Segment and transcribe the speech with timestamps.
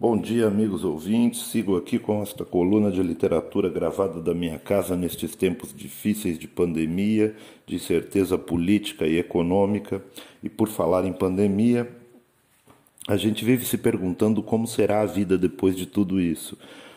[0.00, 1.48] Bom dia, amigos ouvintes.
[1.48, 6.48] Sigo aqui com esta coluna de literatura gravada da minha casa nestes tempos difíceis de
[6.48, 7.36] pandemia,
[7.66, 10.02] de incerteza política e econômica.
[10.42, 11.86] E por falar em pandemia,
[13.06, 16.56] a gente vive se perguntando como será a vida depois de tudo isso.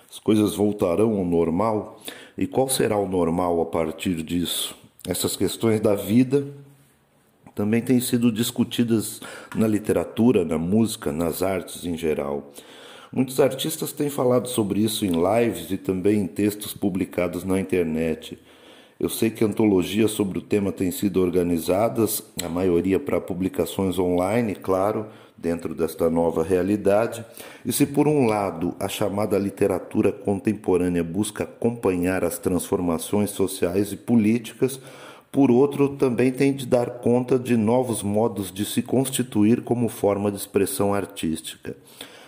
[0.09, 2.01] As coisas voltarão ao normal?
[2.37, 4.77] E qual será o normal a partir disso?
[5.05, 6.47] Essas questões da vida
[7.53, 9.19] também têm sido discutidas
[9.53, 12.49] na literatura, na música, nas artes em geral.
[13.15, 18.39] Muitos artistas têm falado sobre isso em lives e também em textos publicados na internet.
[18.99, 24.55] Eu sei que antologias sobre o tema têm sido organizadas, a maioria para publicações online,
[24.55, 25.05] claro,
[25.37, 27.23] dentro desta nova realidade.
[27.63, 33.95] E se, por um lado, a chamada literatura contemporânea busca acompanhar as transformações sociais e
[33.95, 34.79] políticas,
[35.31, 40.31] por outro, também tem de dar conta de novos modos de se constituir como forma
[40.31, 41.75] de expressão artística.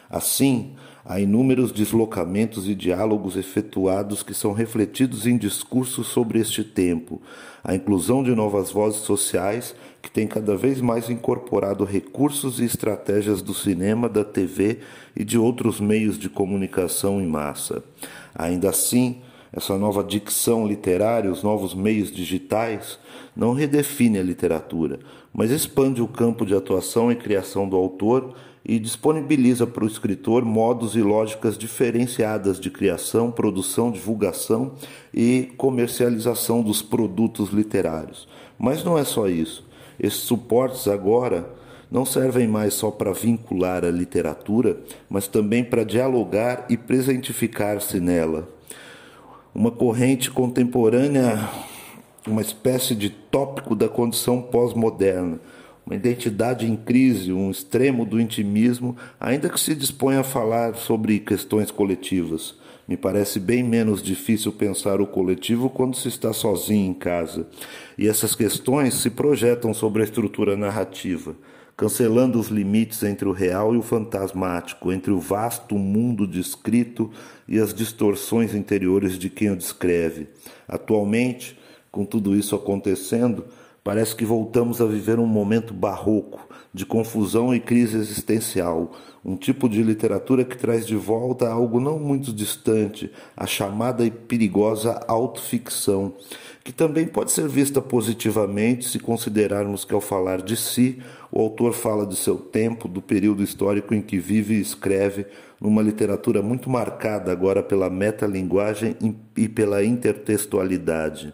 [0.09, 0.73] Assim,
[1.03, 7.21] há inúmeros deslocamentos e diálogos efetuados que são refletidos em discursos sobre este tempo,
[7.63, 13.41] a inclusão de novas vozes sociais que têm cada vez mais incorporado recursos e estratégias
[13.41, 14.79] do cinema, da TV
[15.15, 17.83] e de outros meios de comunicação em massa.
[18.33, 22.99] Ainda assim, essa nova dicção literária, os novos meios digitais,
[23.35, 24.99] não redefine a literatura,
[25.35, 28.33] mas expande o campo de atuação e criação do autor
[28.63, 34.71] e disponibiliza para o escritor modos e lógicas diferenciadas de criação, produção, divulgação
[35.13, 38.29] e comercialização dos produtos literários.
[38.57, 39.67] Mas não é só isso.
[39.99, 41.47] Esses suportes agora
[41.91, 44.77] não servem mais só para vincular a literatura,
[45.09, 48.47] mas também para dialogar e presentificar-se nela.
[49.53, 51.49] Uma corrente contemporânea,
[52.27, 55.39] uma espécie de tópico da condição pós-moderna
[55.85, 61.19] uma identidade em crise, um extremo do intimismo, ainda que se disponha a falar sobre
[61.19, 62.55] questões coletivas.
[62.87, 67.47] Me parece bem menos difícil pensar o coletivo quando se está sozinho em casa.
[67.97, 71.35] E essas questões se projetam sobre a estrutura narrativa,
[71.77, 77.11] cancelando os limites entre o real e o fantasmático, entre o vasto mundo descrito
[77.47, 80.27] e as distorções interiores de quem o descreve.
[80.67, 81.57] Atualmente,
[81.95, 83.45] com tudo isso acontecendo,
[83.85, 88.91] Parece que voltamos a viver um momento barroco, de confusão e crise existencial,
[89.23, 94.09] um tipo de literatura que traz de volta algo não muito distante, a chamada e
[94.09, 96.13] perigosa autoficção,
[96.63, 100.99] que também pode ser vista positivamente se considerarmos que, ao falar de si,
[101.31, 105.27] o autor fala de seu tempo, do período histórico em que vive e escreve,
[105.61, 108.97] numa literatura muito marcada agora pela metalinguagem
[109.37, 111.31] e pela intertextualidade.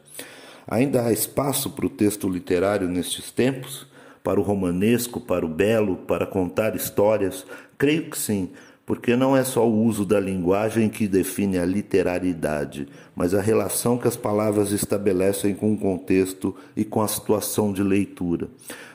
[0.67, 3.87] Ainda há espaço para o texto literário nestes tempos?
[4.23, 7.45] Para o romanesco, para o belo, para contar histórias?
[7.77, 8.49] Creio que sim,
[8.85, 13.97] porque não é só o uso da linguagem que define a literariedade, mas a relação
[13.97, 18.47] que as palavras estabelecem com o contexto e com a situação de leitura.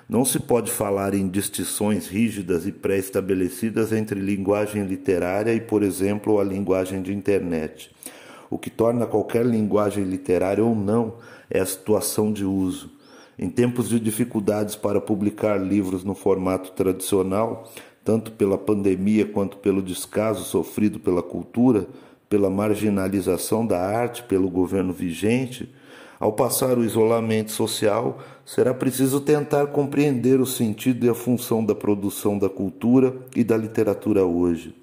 [0.08, 6.38] Não se pode falar em distinções rígidas e pré-estabelecidas entre linguagem literária e, por exemplo,
[6.38, 7.90] a linguagem de internet.
[8.50, 11.14] O que torna qualquer linguagem literária ou não
[11.50, 12.90] é a situação de uso.
[13.38, 17.70] Em tempos de dificuldades para publicar livros no formato tradicional,
[18.04, 21.86] tanto pela pandemia quanto pelo descaso sofrido pela cultura,
[22.28, 25.68] pela marginalização da arte pelo governo vigente,
[26.18, 31.74] ao passar o isolamento social, será preciso tentar compreender o sentido e a função da
[31.74, 34.74] produção da cultura e da literatura hoje.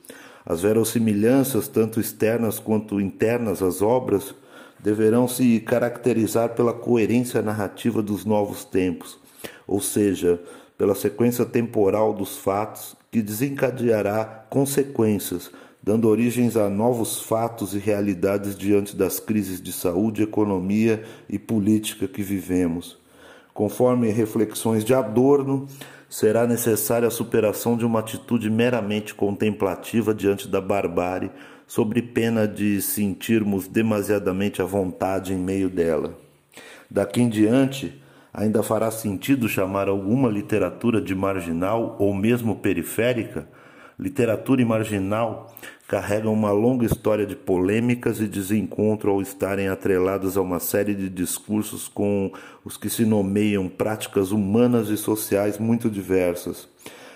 [0.46, 4.36] As verossimilhanças, tanto externas quanto internas às obras,
[4.80, 9.18] deverão se caracterizar pela coerência narrativa dos novos tempos,
[9.66, 10.42] ou seja,
[10.78, 15.50] pela sequência temporal dos fatos que desencadeará consequências,
[15.82, 22.08] dando origens a novos fatos e realidades diante das crises de saúde, economia e política
[22.08, 23.03] que vivemos.
[23.54, 25.68] Conforme reflexões de Adorno,
[26.10, 31.32] será necessária a superação de uma atitude meramente contemplativa diante da barbárie,
[31.66, 36.18] sobre pena de sentirmos demasiadamente à vontade em meio dela.
[36.90, 38.00] Daqui em diante,
[38.34, 43.48] ainda fará sentido chamar alguma literatura de marginal ou mesmo periférica?
[43.98, 45.54] Literatura e marginal
[45.88, 51.10] carregam uma longa história de polêmicas e desencontro ao estarem atreladas a uma série de
[51.10, 52.32] discursos com
[52.66, 56.68] os que se nomeiam práticas humanas e sociais muito diversas.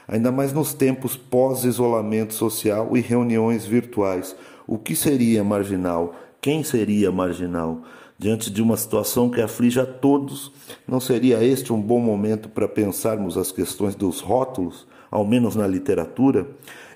[0.07, 4.35] Ainda mais nos tempos pós-isolamento social e reuniões virtuais.
[4.67, 6.15] O que seria marginal?
[6.39, 7.81] Quem seria marginal?
[8.19, 10.51] Diante de uma situação que aflige a todos,
[10.87, 14.87] não seria este um bom momento para pensarmos as questões dos rótulos,
[15.17, 16.47] ao menos na literatura?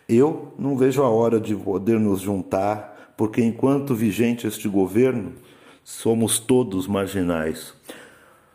[0.07, 5.33] Eu não vejo a hora de poder nos juntar, porque enquanto vigente este governo,
[5.83, 7.73] somos todos marginais.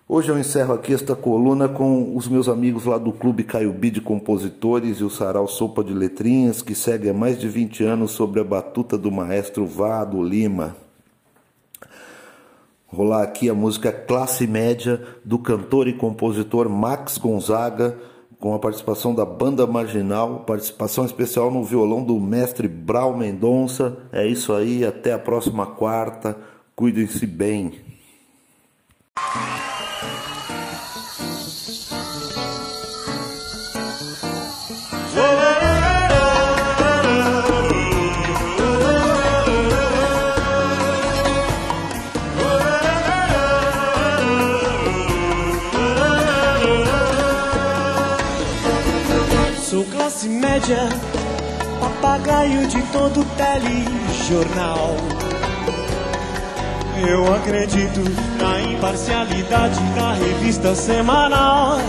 [0.08, 4.00] Hoje eu encerro aqui esta coluna com os meus amigos lá do Clube Caiubi de
[4.00, 8.38] Compositores e o Sarau Sopa de Letrinhas, que segue há mais de 20 anos sobre
[8.38, 10.76] a batuta do maestro Vado Lima.
[12.86, 17.98] Rolar aqui a música Classe Média do cantor e compositor Max Gonzaga,
[18.46, 23.96] com a participação da Banda Marginal, participação especial no violão do mestre Brau Mendonça.
[24.12, 26.36] É isso aí, até a próxima quarta.
[26.76, 27.72] Cuidem-se bem.
[50.06, 50.88] Classe média,
[51.80, 54.94] papagaio de todo telejornal.
[57.08, 58.04] Eu acredito
[58.38, 61.80] na imparcialidade da revista semanal.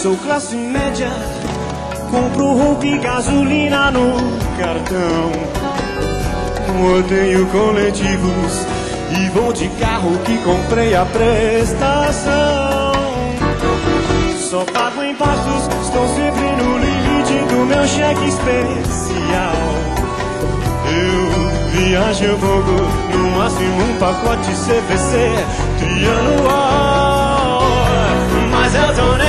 [0.00, 1.10] Sou classe média,
[2.10, 4.14] compro roupa e gasolina no
[4.56, 5.32] cartão.
[6.96, 8.66] Odeio coletivos
[9.20, 12.83] e vou de carro que comprei a prestação.
[14.54, 19.56] Só pago impostos, estou sempre no limite do meu cheque especial.
[20.86, 21.26] Eu
[21.72, 25.34] viajo pouco, no máximo um pacote CVC
[25.80, 27.62] trianual.
[28.52, 29.23] Mas eu tô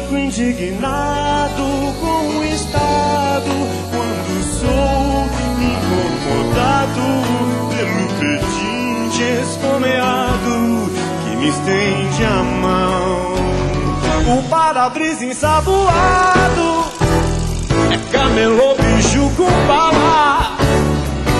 [0.00, 1.64] fico indignado
[2.00, 3.50] com o Estado
[3.90, 5.26] quando sou
[5.60, 7.02] incomodado
[7.74, 10.90] pelo pedinte esfomeado
[11.24, 14.38] que me estende a mão.
[14.38, 16.84] O para-brisa ensaboado
[17.92, 20.56] é camelô, bicho com bala.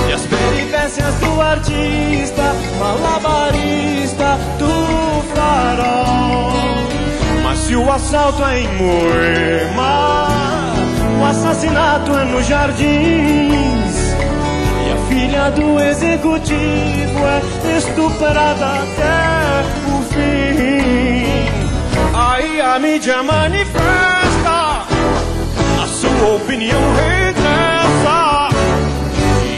[0.08, 6.97] E as peripécias do artista, malabarista do farol.
[7.68, 10.28] Se o assalto é em Moema,
[11.20, 14.14] o assassinato é nos jardins.
[14.86, 20.80] E a filha do executivo é estuprada até o fim.
[22.14, 24.86] Aí a mídia manifesta
[25.82, 28.48] a sua opinião regressa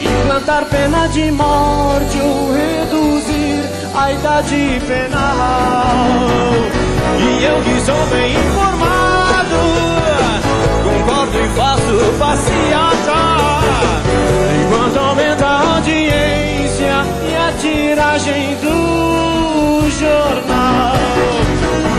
[0.03, 6.80] implantar pena de morte ou reduzir a idade penal.
[7.23, 9.59] E eu que sou bem informado,
[10.83, 13.21] concordo e faço passeata.
[14.63, 20.95] Enquanto aumenta a audiência e a tiragem do jornal.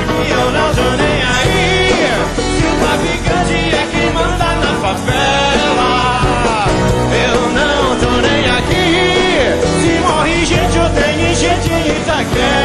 [0.08, 1.94] Porque eu não tô nem aí,
[2.58, 5.92] se o traficante é quem manda na favela.
[7.14, 8.90] Eu não tô nem aqui
[9.82, 12.61] Se morre gente ou tem gente em Itaquera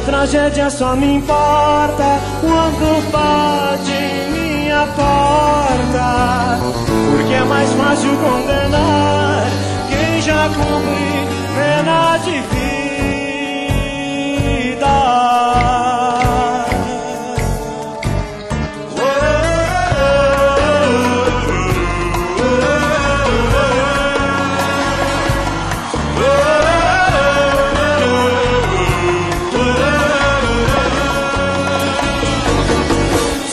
[0.00, 3.92] Toda tragédia só me importa Quando bate
[4.32, 6.58] minha porta.
[7.10, 8.79] Porque é mais fácil condenar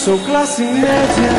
[0.08, 1.32] Sou classe média.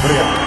[0.00, 0.41] Obrigado.